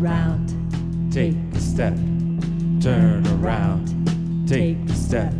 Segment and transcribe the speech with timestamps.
[0.00, 1.94] around, take a step.
[2.80, 5.32] Turn around, take a step.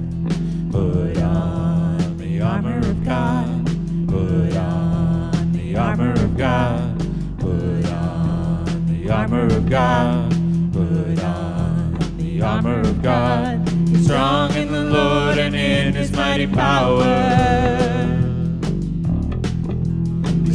[0.72, 3.66] Put on the armor of God.
[4.08, 6.98] Put on the armor of God.
[7.38, 10.30] Put on the armor of God.
[10.72, 13.68] Put on the armor of God.
[14.02, 17.04] Strong in the Lord and in his mighty power.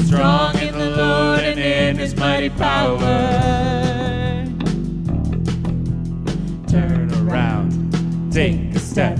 [0.05, 3.82] Strong in the Lord and in his mighty power.
[8.93, 9.19] step,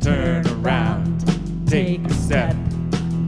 [0.00, 1.24] turn around,
[1.68, 2.56] take a step.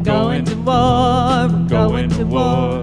[0.03, 2.83] Going to war, going to war,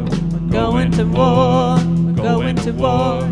[0.50, 1.80] going to war,
[2.16, 3.28] going to war.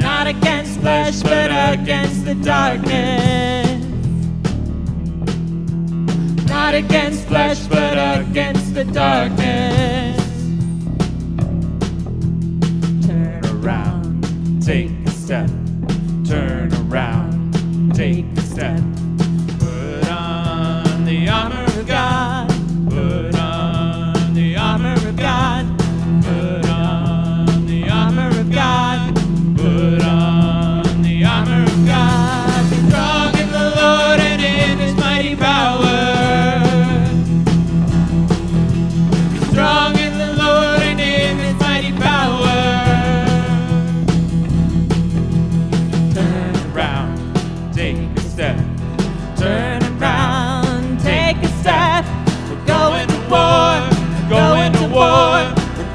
[0.00, 3.80] Not against flesh, but against the darkness.
[6.48, 10.05] Not against flesh, but against the darkness.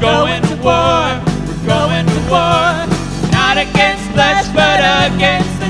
[0.02, 1.14] going to war.
[1.46, 2.74] We're going to war.
[3.32, 4.80] Not against flesh, but
[5.14, 5.61] against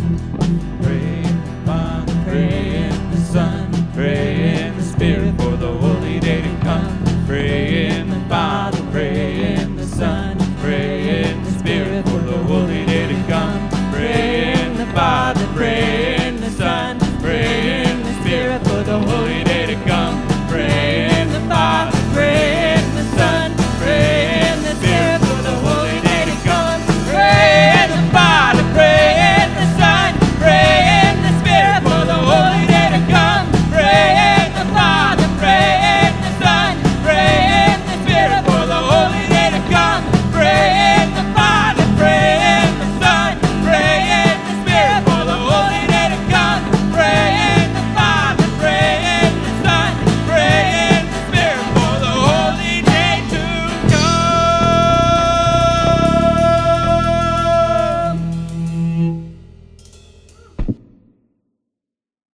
[0.00, 0.71] friend.